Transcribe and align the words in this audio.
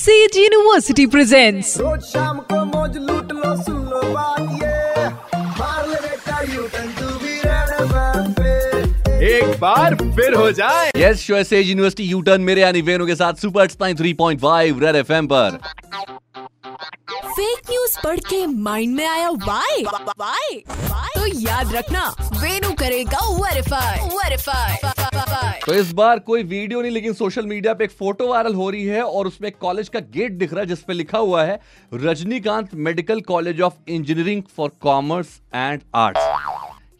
Says 0.00 0.36
university 0.36 1.04
presents 1.12 1.76
रोज 1.78 2.02
शाम 2.02 2.38
को 2.50 2.64
मौज 2.66 2.96
लूट 2.98 3.32
लो 3.32 3.54
सुन 3.62 3.80
लो 3.88 4.00
बात 4.12 4.40
ये। 4.62 5.08
मार 5.58 5.88
ले 5.88 5.98
बेटा 6.04 6.40
U 6.52 6.62
turn 6.74 6.88
to 7.00 7.08
be 7.24 7.34
Red 7.44 7.68
एक 9.30 9.58
बार 9.60 9.94
फिर 10.16 10.34
हो 10.34 10.50
जाए। 10.52 10.90
Yes 10.96 11.20
show 11.22 11.34
S 11.36 11.52
university 11.52 12.04
U 12.04 12.20
turn 12.28 12.40
मेरे 12.42 12.60
यानी 12.60 12.82
वेनु 12.82 13.06
के 13.06 13.14
साथ 13.14 13.42
super 13.42 13.68
spine 13.68 13.96
three 13.96 14.12
point 14.22 14.40
five 14.40 14.80
Red 14.84 14.96
FM 14.96 15.26
पर। 15.32 15.58
फेक 17.26 17.70
न्यूज़ 17.70 17.98
पढ़ 18.04 18.20
के 18.30 18.44
माइंड 18.46 18.96
में 18.96 19.06
आया 19.06 19.28
वाई 19.30 19.84
वाई 19.84 20.62
तो 21.14 21.26
याद 21.40 21.74
रखना 21.74 22.08
वेनु 22.40 22.72
करेगा 22.80 23.20
वेरीफाई 23.34 24.08
वेरीफाई 24.16 24.76
तो 25.70 25.74
इस 25.74 25.92
बार 25.92 26.18
कोई 26.18 26.42
वीडियो 26.42 26.80
नहीं, 26.82 26.90
लेकिन 26.92 27.12
सोशल 27.12 27.46
मीडिया 27.46 27.72
पे 27.74 27.84
एक 27.84 27.90
फ़ोटो 27.90 28.26
वायरल 28.28 28.54
हो 28.54 28.68
रही 28.70 28.84
है 28.84 29.02
और 29.02 29.26
उसमें 29.26 29.50
कॉलेज 29.52 29.88
का 29.88 30.00
गेट 30.14 30.32
दिख 30.32 30.52
रहा 30.52 30.60
है, 30.60 30.66
जिसपे 30.66 30.92
लिखा 30.92 31.18
हुआ 31.18 31.44
है, 31.44 31.58
Rajinikanth 31.94 32.74
medical 32.76 33.20
college 33.22 33.60
of 33.60 33.74
engineering 33.88 34.42
for 34.56 34.70
commerce 34.82 35.40
and 35.54 35.80
arts. 35.94 36.20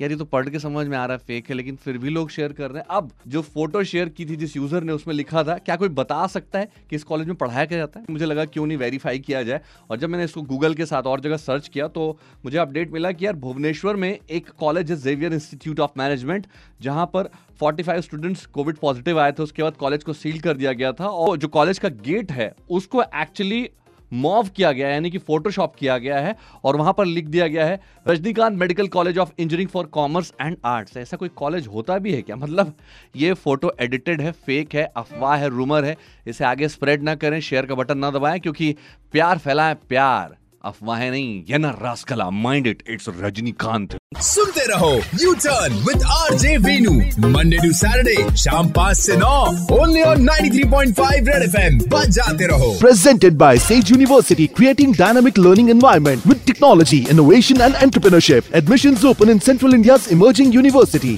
यार, 0.01 0.11
ये 0.11 0.17
तो 0.17 0.25
पढ़ 0.25 0.49
के 0.49 0.59
समझ 0.59 0.87
में 0.87 0.97
आ 0.99 1.05
रहा 1.07 1.17
है 1.17 1.23
फेक 1.27 1.49
है, 1.49 1.55
लेकिन 1.55 1.77
फिर 1.77 1.99
भी 1.99 2.11
लोग 2.11 2.31
शेयर 2.31 2.53
कर 2.53 2.71
रहे 2.71 2.79
हैं। 2.79 2.87
अब 2.91 3.11
जो 3.29 3.43
फ़ोटो 3.43 3.83
शेयर 3.85 4.09
की 4.09 4.27
थी, 4.27 4.37
जिस 4.37 4.57
यूज़र 4.57 4.83
ने, 4.83 4.93
उसमें 4.93 5.15
लिखा 5.15 5.43
था, 5.45 5.57
क्या 5.59 5.77
कोई 5.77 5.89
बता 5.89 6.27
सकता 6.27 6.59
है 6.59 6.69
कि 6.91 6.97
इस 6.97 7.05
कॉलेज 7.05 7.27
में 7.27 7.37
पढ़ाया 7.37 7.65
क्या 7.65 7.79
जाता 7.79 8.01
है? 8.01 8.07
मुझे 8.11 8.25
लगा 8.25 8.45
क्यों 8.45 8.67
नहीं 8.67 8.79
वेरीफाई 8.79 9.19
किया 9.19 9.43
जाए। 9.43 9.61
और 9.91 9.97
जब 9.97 10.11
मैंने 10.11 10.25
इसको 10.25 10.43
गूगल 10.43 10.75
के 10.75 10.87
साथ 10.87 11.03
और 11.03 11.21
जगह 11.21 11.37
सर्च 11.37 11.69
किया 11.69 11.89
तो 11.89 12.19
मुझे 12.45 12.59
अपडेट 12.59 12.93
मिला 12.93 13.13
कि 13.13 13.27
यार, 13.27 13.37
भुवनेश्वर 13.37 13.97
में 13.97 14.19
एक 14.31 14.49
कॉलेज 14.51 14.91
है 14.91 14.97
जेवियर 14.97 15.33
इंस्टीट्यूट 15.33 15.81
ऑफ़ 15.81 15.91
मैनेजमेंट 15.99 16.47
जहाँ 16.81 17.07
पर 17.07 17.29
45 17.61 18.01
स्टूडेंट्स 18.01 18.45
कोविड 18.47 18.77
पॉजिटिव 18.77 19.21
आए 19.21 19.33
थे। 19.33 19.43
उसके 19.43 19.63
बाद 19.63 19.77
कॉलेज 19.77 20.05
को 20.05 20.13
सील 20.13 20.39
कर 20.41 20.57
दिया 20.57 20.73
गया 20.73 20.93
था। 20.93 21.07
और 21.07 21.37
जो 21.37 21.49
कॉलेज 21.49 21.79
का 21.79 21.89
गेट 21.89 22.33
है, 22.33 22.53
उसको 22.71 23.03
एक्चुअली 23.03 23.69
मॉव 24.13 24.49
किया 24.49 24.73
गया 24.73 24.87
है, 24.87 24.93
यानी 24.95 25.11
कि 25.11 25.19
फोटोशॉप 25.19 25.75
किया 25.77 25.99
गया 25.99 26.19
है, 26.19 26.35
और 26.65 26.77
वहाँ 26.77 26.93
पर 26.93 27.05
लिख 27.05 27.27
दिया 27.27 27.47
गया 27.47 27.67
है, 27.67 27.81
Rajinikanth 28.09 28.59
medical 28.59 28.89
college 28.89 29.19
of 29.19 29.33
engineering 29.39 29.69
for 29.69 29.87
commerce 29.87 30.33
and 30.41 30.57
arts. 30.65 30.97
ऐसा 30.97 31.17
कोई 31.17 31.29
कॉलेज 31.29 31.67
होता 31.67 31.99
भी 31.99 32.15
है 32.15 32.23
क्या? 32.23 32.37
मतलब 32.37 32.75
ये 33.17 33.33
फ़ोटो 33.35 33.73
एडिटेड 33.81 34.21
है 34.21 34.33
फेक 34.33 34.75
है, 34.75 34.85
अफवाह 34.97 35.37
है 35.37 35.49
रूमर 35.49 35.85
है, 35.85 35.97
इसे 36.27 36.45
आगे 36.45 36.69
स्प्रेड 36.69 37.03
ना 37.03 37.15
करें 37.15 37.41
शेयर 37.41 37.67
का 37.67 37.75
बटन 37.75 37.99
ना 37.99 38.11
दबाएँ, 38.11 38.41
क्योंकि 38.41 38.75
प्यार 39.13 39.39
फैलाएँ, 39.39 39.75
प्यार। 39.89 40.37
अफवाहें 40.65 41.11
नहीं 41.11 41.43
ये 41.51 41.59
ना 41.59 41.69
रासकला 41.83 42.29
माइंड 42.31 42.67
इट 42.67 42.83
इट्स 42.91 43.09
रजनीकांत। 43.21 43.97
सुनते 44.23 44.65
रहो 44.69 44.91
U 45.21 45.33
turn 45.35 45.75
with 45.87 46.03
R 46.13 46.35
J 46.39 46.57
Veenu 46.65 46.93
Monday 47.29 47.57
to 47.59 47.71
Saturday 47.73 48.37
शाम 48.39 48.69
पाँच 48.73 48.97
से 48.97 49.17
नौ 49.17 49.39
only 49.77 50.03
on 50.03 50.23
ninety 50.25 50.51
three 50.51 50.65
point 50.71 50.95
five 50.97 51.29
Red 51.29 51.43
F 51.43 51.57
M 51.57 51.79
जाते 52.11 52.47
रहो। 52.47 52.71
Presented 52.81 53.37
by 53.39 53.59
Sage 53.69 53.91
University 53.91 54.47
creating 54.57 54.95
dynamic 54.97 55.39
learning 55.39 55.71
environment 55.71 56.27
with 56.27 56.41
technology 56.47 57.05
innovation 57.11 57.61
and 57.61 57.75
entrepreneurship 57.75 58.55
admission 58.57 58.97
open 59.09 59.31
in 59.31 59.39
central 59.49 59.75
India 59.75 59.99
emerging 60.13 60.55
university 60.55 61.17